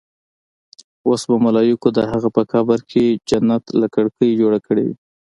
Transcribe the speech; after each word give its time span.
اوس 1.07 1.21
به 1.29 1.35
ملايکو 1.45 1.87
د 1.97 1.99
هغه 2.11 2.29
په 2.35 2.41
قبر 2.51 2.79
کې 2.91 3.03
جنت 3.29 3.63
له 3.79 3.87
کړکۍ 3.93 4.29
جوړ 4.41 4.53
کړې 4.67 4.83
وي. 4.87 4.95